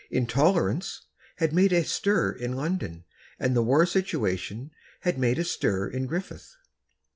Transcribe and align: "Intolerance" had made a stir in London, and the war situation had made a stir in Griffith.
"Intolerance" 0.09 1.03
had 1.35 1.53
made 1.53 1.71
a 1.71 1.83
stir 1.83 2.31
in 2.31 2.53
London, 2.53 3.03
and 3.39 3.55
the 3.55 3.61
war 3.61 3.85
situation 3.85 4.71
had 5.01 5.19
made 5.19 5.37
a 5.37 5.43
stir 5.43 5.87
in 5.89 6.07
Griffith. 6.07 6.55